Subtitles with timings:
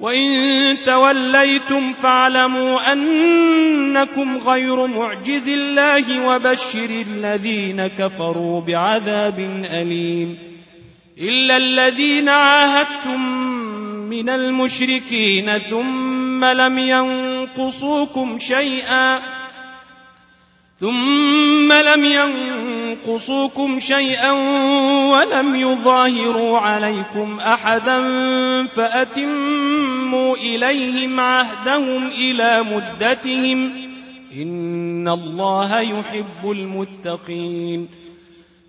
[0.00, 10.38] وإن توليتم فاعلموا أنكم غير معجز الله وبشر الذين كفروا بعذاب أليم
[11.18, 13.20] إلا الذين عاهدتم
[14.10, 19.20] من المشركين ثم لم ينقصوكم شيئا
[20.80, 24.32] ثم لم ينقصوكم شيئا
[25.10, 28.00] ولم يظاهروا عليكم أحدا
[28.66, 33.72] فأتموا إليهم عهدهم إلى مدتهم
[34.32, 37.88] إن الله يحب المتقين.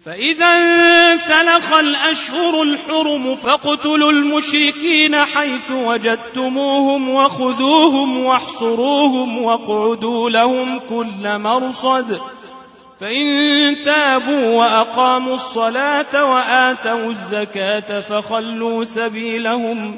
[0.06, 12.22] فإذا انسلخ الأشهر الحرم فاقتلوا المشركين حيث وجدتموهم وخذوهم واحصروهم واقعدوا لهم كل مرصد.
[13.00, 19.98] فإن تابوا وأقاموا الصلاة وآتوا الزكاة فخلوا سبيلهم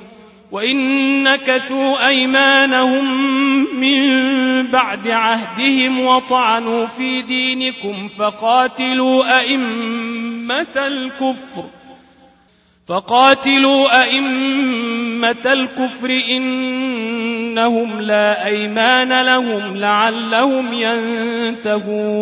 [0.51, 3.05] وإن نكثوا أيمانهم
[3.75, 4.01] من
[4.67, 11.63] بعد عهدهم وطعنوا في دينكم فقاتلوا أئمة الكفر
[12.87, 22.21] فقاتلوا أئمة الكفر إنهم لا أيمان لهم لعلهم ينتهون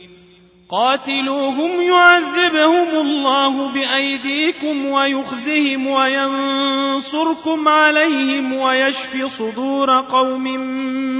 [0.71, 10.43] قاتلوهم يعذبهم الله بأيديكم ويخزهم وينصركم عليهم ويشفي صدور قوم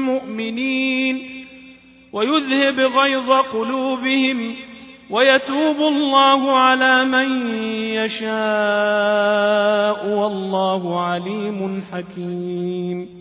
[0.06, 1.46] مؤمنين
[2.14, 4.56] ويذهب غيظ قلوبهم
[5.10, 7.48] ويتوب الله على من
[7.96, 8.28] يشاء
[10.08, 13.21] والله عليم حكيم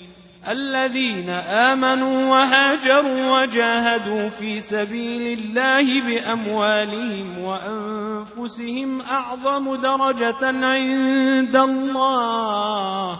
[0.49, 13.19] الذين آمنوا وهاجروا وجاهدوا في سبيل الله بأموالهم وأنفسهم أعظم درجة عند الله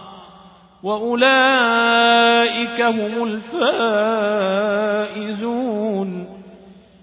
[0.82, 2.00] وأولئك
[2.80, 4.82] هم الفائزون.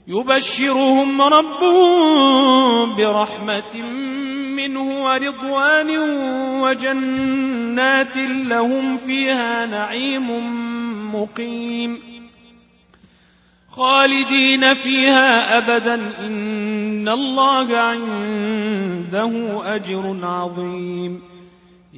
[0.07, 4.08] يبشرهم ربهم برحمة منه
[4.77, 5.97] ورضوان
[6.61, 10.29] وجنات لهم فيها نعيم
[11.15, 11.99] مقيم.
[13.71, 15.95] خالدين فيها أبدا
[16.25, 21.28] إن الله عنده أجر عظيم.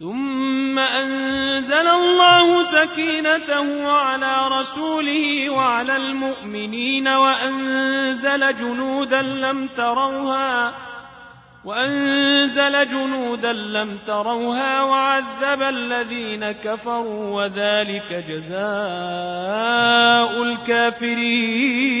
[0.00, 10.72] ثم أنزل الله سكينته على رسوله وعلى المؤمنين وأنزل جنودا لم تروها
[11.64, 18.62] وأنزل جنودا لم تروها وعذب الذين كفروا وذلك جزاء
[20.42, 22.00] الكافرين.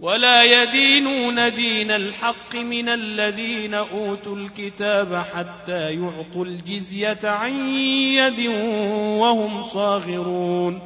[0.00, 8.46] ولا يدينون دين الحق من الذين أوتوا الكتاب حتى يعطوا الجزية عن يد
[9.20, 10.80] وهم صاغرون.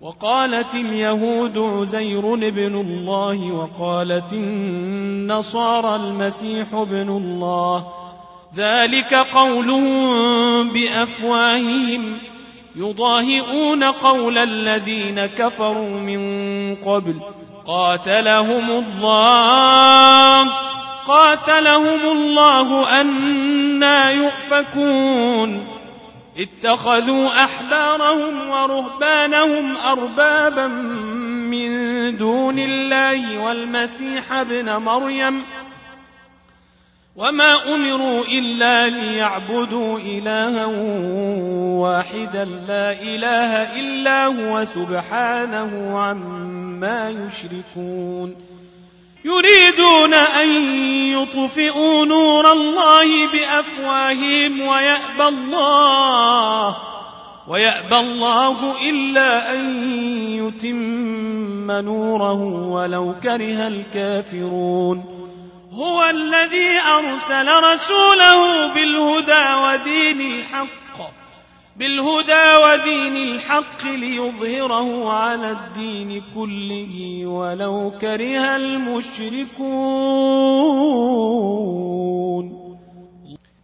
[0.00, 7.86] وقالت اليهود عزير ابن الله وقالت النصارى المسيح ابن الله.
[8.56, 12.18] ذلك قولهم بأفواههم.
[12.76, 17.20] يضاهئون قول الذين كفروا من قبل.
[17.68, 20.48] قاتلهم الله.
[21.08, 25.66] قاتلهم الله أنا يؤفكون.
[26.38, 31.70] اتخذوا أحبارهم ورهبانهم أربابا من
[32.16, 35.44] دون الله والمسيح ابن مريم.
[37.18, 40.66] وما أمروا إلا ليعبدوا إلها
[41.76, 48.34] واحدا لا إله إلا هو سبحانه عما يشركون
[49.24, 50.48] يريدون أن
[51.12, 56.76] يطفئوا نور الله بأفواههم ويأبى الله
[57.48, 59.82] ويأبى الله إلا أن
[60.32, 65.17] يتم نوره ولو كره الكافرون
[65.78, 70.78] هو الذي أرسل رسوله بالهدى ودين الحق
[71.76, 79.48] بالهدى ودين الحق ليظهره على الدين كله ولو كره المشركون.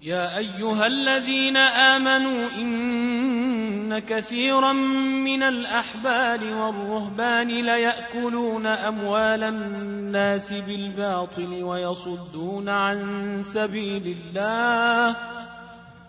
[0.05, 13.43] يا أيها الذين آمنوا إن كثيرا من الاحبار والرهبان ليأكلون أموال الناس بالباطل ويصدون عن
[13.45, 15.17] سبيل الله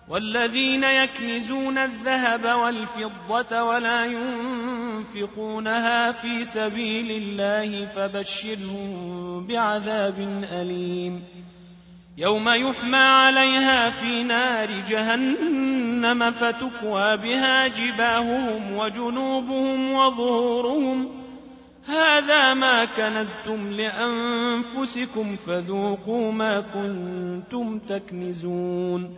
[0.09, 4.05] والذين يكنزون الذهب والفضة ولا
[5.05, 10.19] ينفقونها في سبيل الله فبشرهم بعذاب
[10.51, 11.44] أليم
[12.17, 21.09] يوم يحمى عليها في نار جهنم فتكوى بها جباههم وجنوبهم وظهورهم.
[21.87, 29.17] هذا ما كنزتم لأنفسكم فذوقوا ما كنتم تكنزون.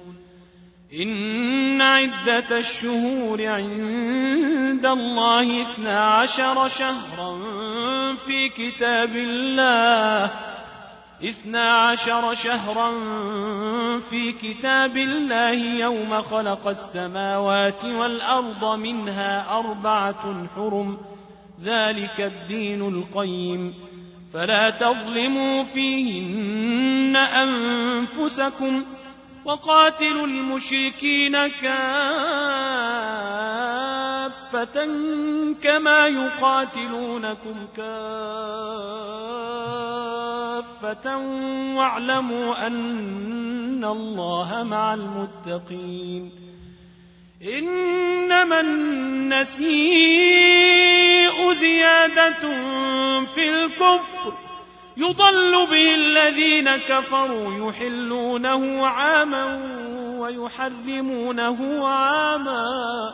[1.02, 7.36] إن عدة الشهور عند الله اثنا عشر شهرا
[8.16, 10.57] في كتاب الله.
[11.24, 12.92] اثنا عشر شهرا
[14.00, 20.98] في كتاب الله يوم خلق السماوات والأرض منها أربعة حرم.
[21.64, 23.74] ذلك الدين القيم.
[24.34, 28.86] فلا تظلموا فيهن أنفسكم
[29.46, 31.58] وقاتلوا المشركين كافة
[35.62, 40.67] كما يقاتلونكم كافة.
[41.78, 46.32] واعلموا أن الله مع المتقين
[47.44, 49.68] إنما النسيء
[51.54, 52.40] زيادة
[53.26, 54.34] في الكفر
[54.98, 59.62] يضل به الذين كفروا يحلونه عاما
[60.20, 63.14] ويحرمونه عاما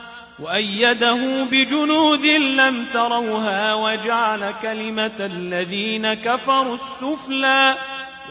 [0.41, 7.75] وأيده بجنود لم تروها وجعل كلمة الذين كفروا السفلى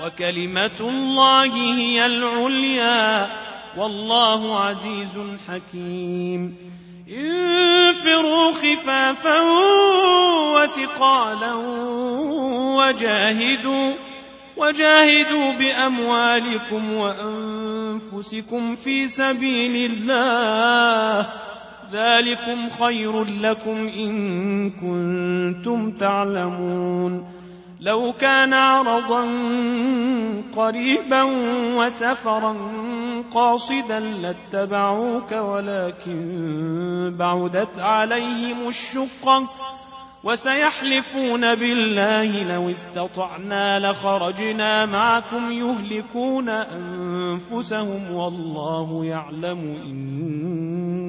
[0.05, 3.29] وكلمة الله هي العليا
[3.77, 6.57] والله عزيز حكيم.
[7.09, 9.41] انفروا خفافا
[10.55, 11.55] وثقالا
[12.77, 13.95] وجاهدوا
[14.57, 21.27] وجاهدوا بأموالكم وأنفسكم في سبيل الله.
[21.93, 27.41] ذلكم خير لكم إن كنتم تعلمون.
[27.81, 29.25] لو كان عرضا
[30.57, 31.23] قريبا
[31.77, 32.57] وسفرا
[33.35, 39.49] قاصدا لاتبعوك ولكن بعدت عليهم الشقه
[40.25, 49.77] وسيحلفون بالله لو استطعنا لخرجنا معكم يهلكون أنفسهم والله يعلم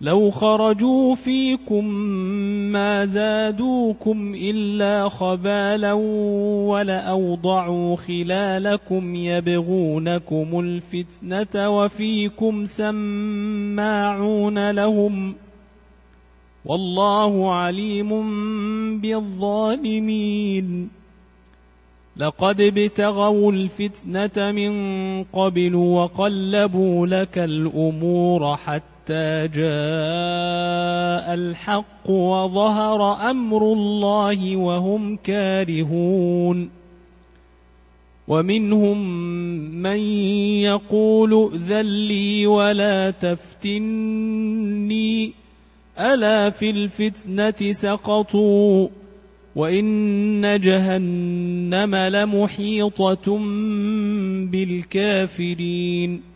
[0.00, 1.84] لو خرجوا فيكم
[2.72, 5.92] ما زادوكم إلا خبالا
[6.68, 15.34] ولأوضعوا خلالكم يبغونكم الفتنة وفيكم سماعون لهم
[16.64, 18.10] والله عليم
[19.00, 20.88] بالظالمين
[22.16, 24.72] لقد ابتغوا الفتنة من
[25.24, 36.70] قبل وقلبوا لك الأمور حتى حتى جاء الحق وظهر أمر الله وهم كارهون.
[38.28, 38.98] ومنهم
[39.82, 39.96] من
[40.66, 44.52] يقول ائذن لي ولا تفتني
[45.98, 48.88] ألا في الفتنة سقطوا
[49.56, 53.38] وإن جهنم لمحيطة
[54.50, 56.35] بالكافرين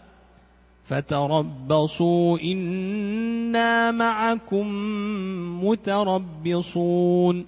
[0.91, 4.67] فتربصوا إنا معكم
[5.65, 7.45] متربصون.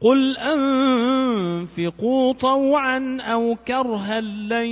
[0.00, 4.66] قل أنفقوا طوعا أو كرها لن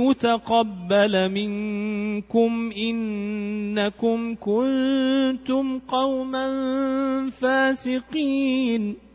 [0.00, 6.50] يتقبل منكم إنكم كنتم قوما
[7.30, 9.07] فاسقين.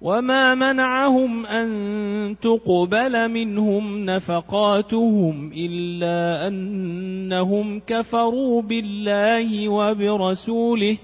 [0.00, 10.96] وما منعهم ان تقبل منهم نفقاتهم الا انهم كفروا بالله وبرسوله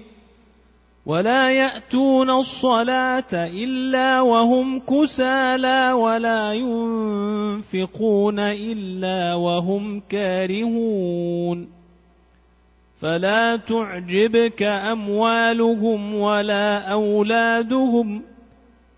[1.05, 11.67] ولا ياتون الصلاه الا وهم كسالى ولا ينفقون الا وهم كارهون
[13.01, 18.21] فلا تعجبك اموالهم ولا اولادهم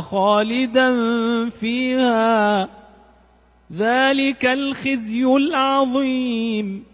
[0.00, 0.90] خالدا
[1.50, 2.68] فيها.
[3.72, 6.84] ذلك الخزي العظيم.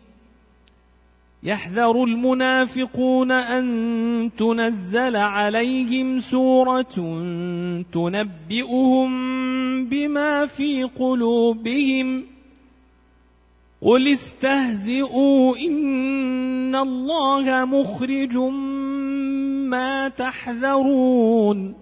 [1.43, 7.23] يحذر المنافقون أن تنزل عليهم سورة
[7.93, 9.11] تنبئهم
[9.85, 12.25] بما في قلوبهم.
[13.83, 18.37] قل استهزئوا إن الله مخرج
[19.71, 21.82] ما تحذرون.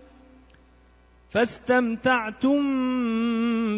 [1.31, 2.61] فاستمتعتم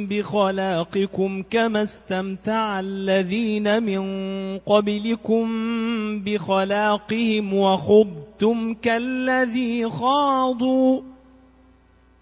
[0.05, 4.03] بخلاقكم كما استمتع الذين من
[4.59, 5.45] قبلكم
[6.19, 11.01] بخلاقهم وخبتم كالذي خاضوا.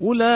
[0.01, 0.27] أولئك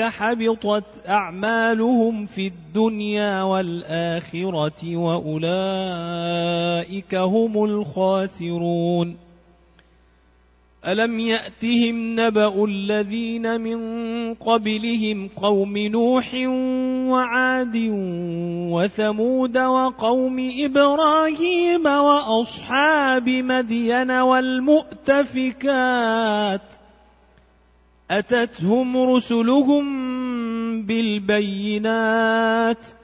[0.00, 5.44] حبطت أعمالهم في الدنيا والآخرة وأولئك
[7.14, 9.23] هم الخاسرون.
[10.86, 13.78] ألم يأتهم نبأ الذين من
[14.34, 16.34] قبلهم قوم نوح
[17.10, 17.76] وعاد
[18.72, 25.54] وثمود وقوم إبراهيم وأصحاب مدين والمؤتفكات
[28.10, 29.84] أتتهم رسلهم
[30.82, 33.03] بالبينات ۖ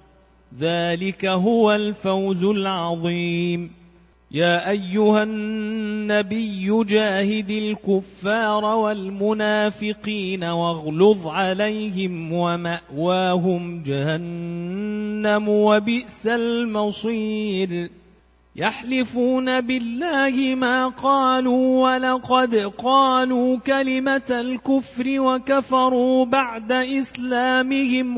[0.59, 3.71] ذلك هو الفوز العظيم.
[4.31, 17.89] يا أيها النبي جاهد الكفار والمنافقين واغلظ عليهم ومأواهم جهنم وبئس المصير.
[18.55, 28.17] يحلفون بالله ما قالوا ولقد قالوا كلمة الكفر وكفروا بعد إسلامهم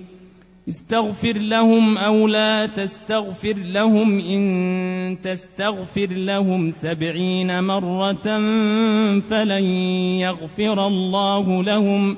[0.71, 8.39] استغفر لهم أو لا تستغفر لهم إن تستغفر لهم سبعين مرة
[9.19, 9.63] فلن
[10.23, 12.17] يغفر الله لهم.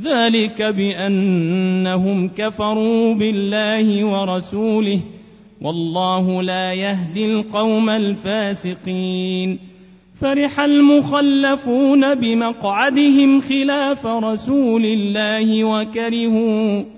[0.00, 5.00] ذلك بأنهم كفروا بالله ورسوله
[5.62, 9.58] والله لا يهدي القوم الفاسقين.
[10.20, 16.97] فرح المخلفون بمقعدهم خلاف رسول الله وكرهوا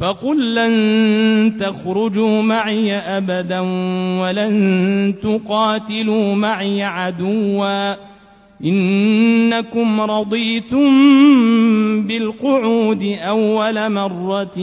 [0.00, 3.60] فقل لن تخرجوا معي أبدا
[4.20, 7.94] ولن تقاتلوا معي عدوا
[8.64, 10.88] إنكم رضيتم
[12.06, 14.58] بالقعود أول مرة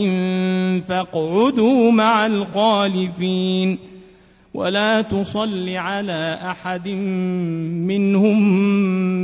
[0.80, 3.78] فاقعدوا مع الخالفين
[4.54, 6.88] ولا تصل على أحد
[7.88, 8.50] منهم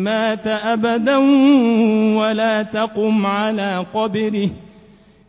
[0.03, 1.17] مات أبدا
[2.17, 4.49] ولا تقم على قبره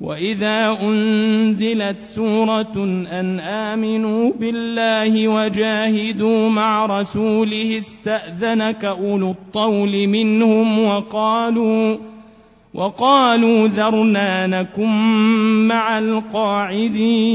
[0.00, 11.96] واذا انزلت سوره ان امنوا بالله وجاهدوا مع رسوله استاذنك اولو الطول منهم وقالوا
[12.74, 14.88] وقالوا ذرنا نكن
[15.68, 17.34] مع القاعدين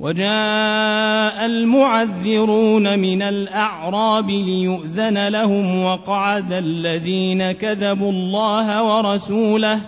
[0.00, 9.80] وجاء المعذرون من الأعراب ليؤذن لهم وقعد الذين كذبوا الله ورسوله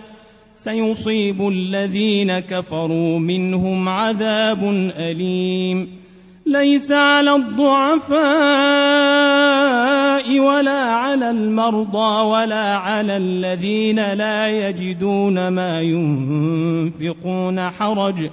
[0.55, 4.65] سيصيب الذين كفروا منهم عذاب
[4.99, 5.89] أليم.
[6.47, 8.21] ليس على الضعفاء
[10.39, 18.31] ولا على المرضى ولا على الذين لا يجدون ما ينفقون حرج.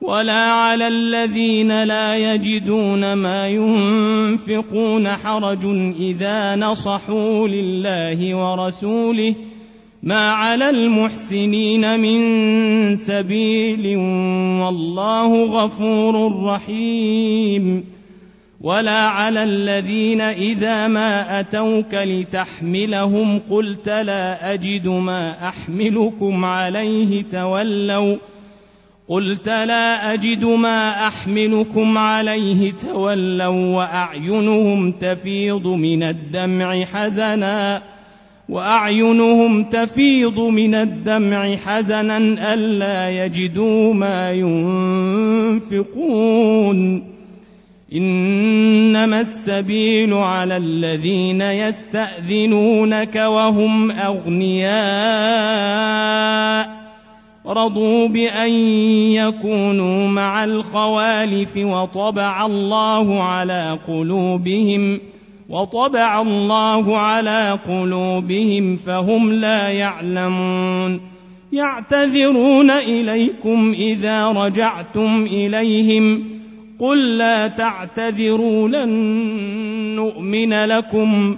[0.00, 5.64] ولا على الذين لا يجدون ما ينفقون حرج
[6.00, 9.34] إذا نصحوا لله ورسوله
[10.02, 13.96] ما على المحسنين من سبيل
[14.62, 17.84] والله غفور رحيم
[18.60, 28.16] ولا على الذين إذا ما أتوك لتحملهم قلت لا أجد ما أحملكم عليه تولوا
[29.10, 37.82] قلت لا أجد ما أحملكم عليه تولوا وأعينهم تفيض من الدمع حزنا
[38.48, 42.16] وأعينهم تفيض من الدمع حزنا
[42.54, 44.30] ألا يجدوا ما
[45.60, 47.10] ينفقون.
[47.92, 54.70] إنما السبيل على الذين يستأذنونك وهم أغنياء.
[57.50, 58.50] رضوا بان
[59.10, 65.00] يكونوا مع الخوالف وطبع الله على قلوبهم
[65.48, 71.00] وطبع الله على قلوبهم فهم لا يعلمون
[71.52, 76.24] يعتذرون اليكم اذا رجعتم اليهم
[76.78, 78.90] قل لا تعتذروا لن
[79.96, 81.36] نؤمن لكم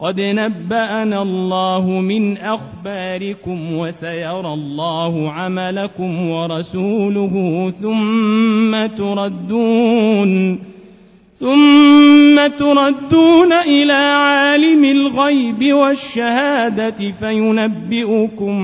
[0.00, 10.58] قد نبأنا الله من أخباركم وسيرى الله عملكم ورسوله ثم تردون
[11.34, 18.58] ثم تردون إلى عالم الغيب والشهادة فينبئكم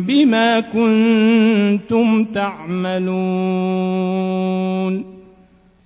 [0.00, 3.58] بما كنتم تعملون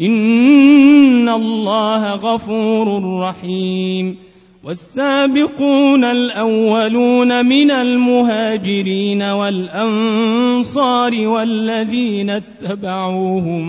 [0.00, 4.16] إن الله غفور رحيم
[4.64, 13.64] والسابقون الأولون من المهاجرين والأنصار والذين اتبعوهم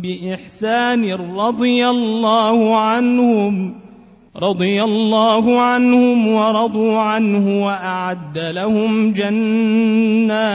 [0.00, 3.74] بإحسان رضي الله عنهم
[4.36, 10.54] رضي الله عنهم ورضوا عنه وأعد لهم جنات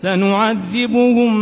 [0.00, 1.32] سنعذبهم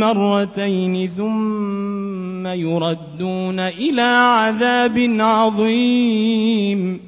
[0.00, 7.00] مرتين ثم يردون إلى عذاب عظيم.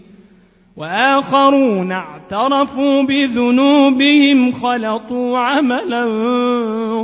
[0.77, 6.05] وآخرون اعترفوا بذنوبهم خلطوا عملا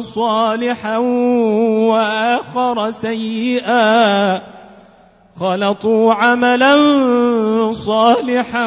[0.00, 0.98] صالحا
[1.88, 4.57] وآخر سيئا.
[5.40, 6.76] خلطوا عملا
[7.72, 8.66] صالحا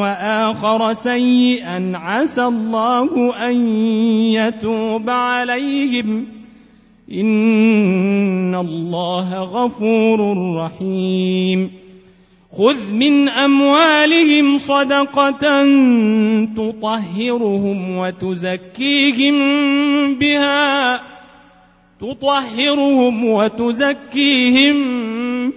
[0.00, 3.68] وآخر سيئا عسى الله أن
[4.32, 6.26] يتوب عليهم.
[7.12, 11.70] إن الله غفور رحيم.
[12.58, 15.64] خذ من أموالهم صدقة
[16.56, 19.34] تطهرهم وتزكيهم
[20.14, 21.17] بها.
[22.00, 24.78] تطهرهم وتزكيهم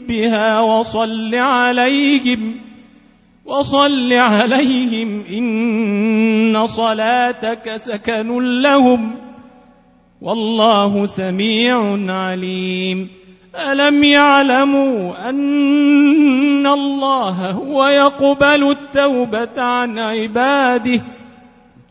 [0.08, 2.62] بها وصل عليهم
[3.46, 9.16] وصل عليهم إن صلاتك سكن لهم
[10.22, 13.10] والله سميع عليم.
[13.72, 21.02] ألم يعلموا أن الله هو يقبل التوبة عن عباده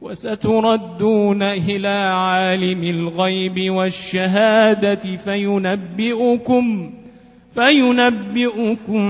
[0.00, 6.90] وستردون إلى عالم الغيب والشهادة فينبئكم
[7.54, 9.06] فينبئكم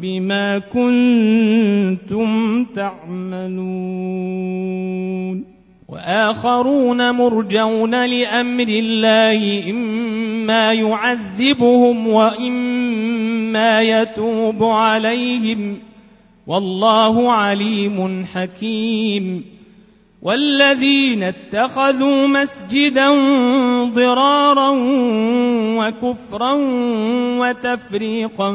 [0.00, 2.28] بما كنتم
[2.64, 4.24] تعملون.
[5.88, 15.93] وآخرون مرجون لأمر الله إما يعذبهم وإما يتوب عليهم.
[16.46, 19.54] والله عليم حكيم.
[20.24, 23.08] والذين اتخذوا مسجدا
[23.84, 24.70] ضرارا
[25.78, 26.52] وكفرا
[27.38, 28.50] وتفريقا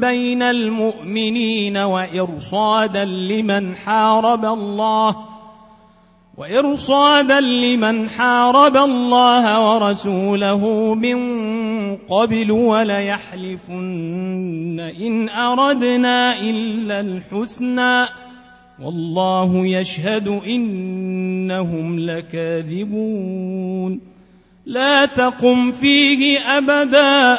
[0.00, 5.35] بين المؤمنين وإرصادا لمن حارب الله
[6.38, 11.16] وإرصادا لمن حارب الله ورسوله من
[11.96, 13.76] قبل وليحلفن
[15.00, 18.04] إن أردنا إلا الحسنى
[18.82, 24.00] والله يشهد إنهم لكاذبون
[24.66, 27.38] لا تقم فيه أبدا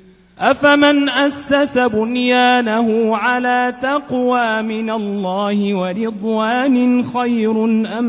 [0.41, 7.65] أفمن أسس بنيانه على تقوى من الله ورضوان خير
[7.99, 8.05] أم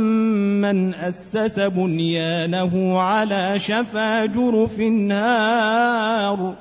[0.60, 6.54] من أسس بنيانه على شفا جرف نار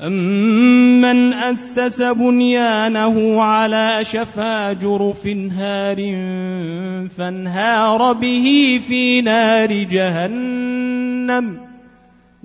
[0.00, 5.96] أمن أسس بنيانه على شفا جرف هار
[7.08, 11.67] فانهار به في نار جهنم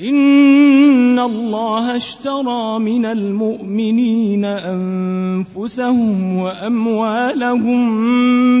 [0.00, 7.86] إن الله اشترى من المؤمنين أنفسهم وأموالهم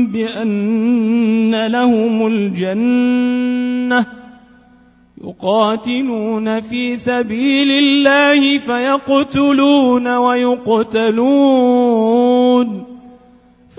[0.06, 4.06] بأن لهم الجنة
[5.24, 11.30] يقاتلون في سبيل الله فيقتلون ويقتلون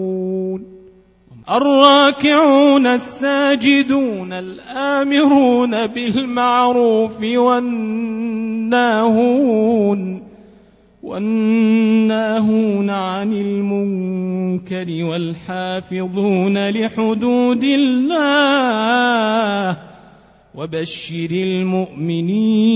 [1.50, 8.76] الراكعون الساجدون الآمرون بالمعروف والناهون
[11.04, 18.98] والناهون عن المنكر والحافظون لحدود الله
[20.56, 22.76] وبشر المؤمنين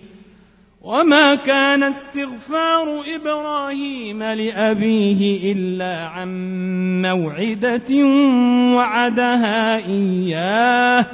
[0.83, 6.31] وما كان استغفار إبراهيم لأبيه إلا عن
[7.01, 8.05] موعدة
[8.75, 11.05] وعدها إياه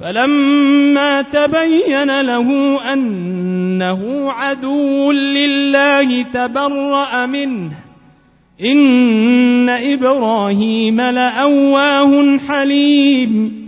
[0.00, 7.72] فلما تبين له أنه عدو لله تبرأ منه
[8.60, 13.64] إن إبراهيم لأواه حليم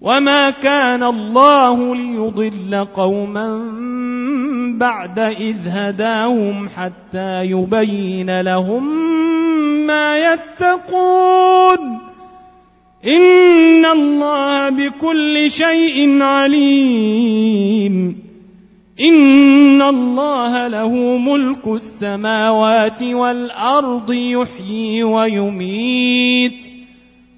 [0.00, 3.48] وما كان الله ليضل قوما
[4.76, 8.86] بعد إذ هداهم حتى يبين لهم
[9.86, 11.98] ما يتقون.
[13.06, 18.18] إن الله بكل شيء عليم.
[19.00, 26.77] إن الله له ملك السماوات والأرض يحيي ويميت.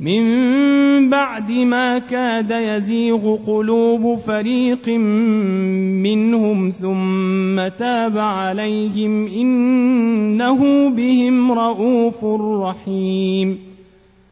[0.00, 12.24] من بعد ما كاد يزيغ قلوب فريق منهم ثم تاب عليهم إنه بهم رءوف
[12.62, 13.58] رحيم.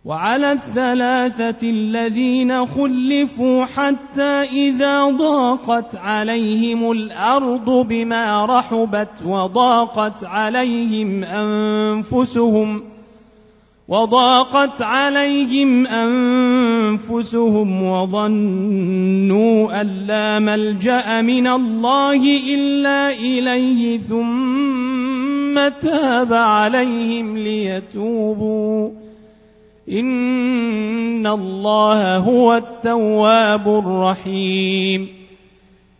[0.04, 12.95] وعلى الثلاثة الذين خلفوا حتى إذا ضاقت عليهم الأرض بما رحبت وضاقت عليهم أنفسهم
[13.88, 28.90] وضاقت عليهم أنفسهم وظنوا أن لا ملجأ من الله إلا إليه ثم تاب عليهم ليتوبوا.
[29.90, 35.25] إن الله هو التواب الرحيم.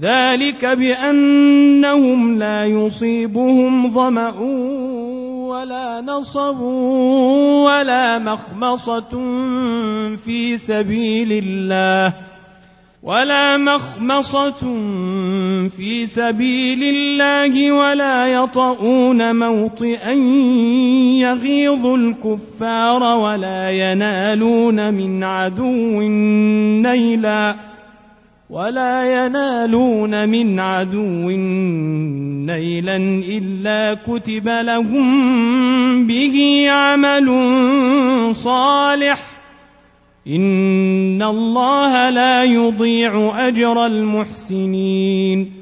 [0.00, 4.40] ذلك بأنهم لا يصيبهم ظمأ
[5.48, 9.10] ولا نصب ولا مخمصة
[10.16, 12.14] في سبيل الله
[13.02, 14.60] ولا مخمصة
[15.68, 20.12] في سبيل الله ولا يطؤون موطئا
[21.20, 26.00] يغيظ الكفار ولا ينالون من عدو
[26.82, 27.71] نيلاً
[28.52, 31.30] ولا ينالون من عدو
[32.46, 32.96] نيلا
[33.28, 37.28] إلا كتب لهم به عمل
[38.34, 39.18] صالح.
[40.28, 45.61] إن الله لا يضيع أجر المحسنين.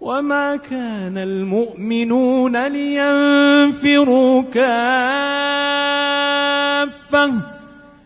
[0.00, 4.70] وما كان المؤمنون لينفروا كافة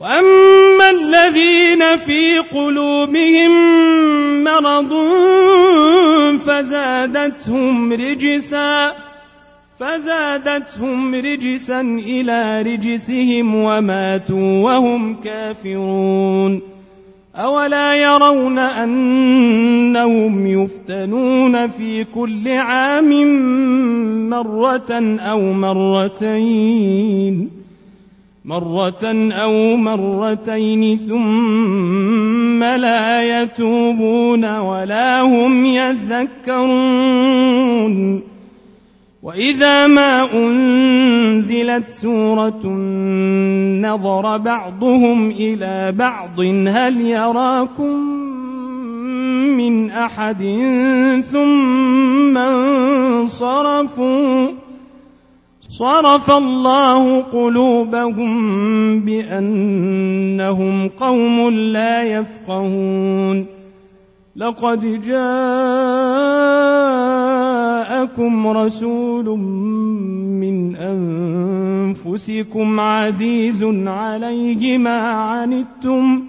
[0.00, 3.50] واما الذين في قلوبهم
[4.44, 4.92] مرض
[6.38, 8.92] فزادتهم رجسا
[9.80, 16.62] فزادتهم رجسا إلى رجسهم وماتوا وهم كافرون.
[17.36, 23.10] اولا يرون انهم يفتنون في كل عام
[24.30, 27.59] مره أو مرتين.
[28.50, 37.10] مرة أو مرتين ثم لا يتوبون ولا هم يذكرون.
[39.22, 42.66] وإذا ما أنزلت سورة
[43.80, 47.96] نظر بعضهم إلى بعض هل يراكم
[49.58, 50.42] من أحد
[51.32, 53.90] ثم انصرفوا؟
[55.70, 63.46] صرف الله قلوبهم بأنهم قوم لا يفقهون.
[64.36, 65.10] لقد جاءكم
[68.48, 69.24] رسول
[70.40, 76.22] من أنفسكم عزيز عليه ما عنتم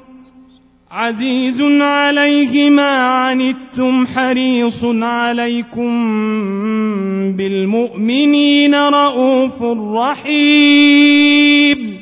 [0.91, 5.91] عزيز عليه ما عنتم حريص عليكم
[7.37, 9.63] بالمؤمنين رءوف
[9.95, 12.01] رحيم.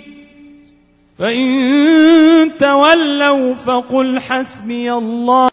[1.19, 5.39] فإن تولوا فقل حسبي الله.